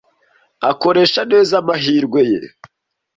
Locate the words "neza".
1.31-1.53